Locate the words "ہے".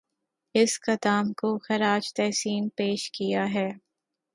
3.53-3.69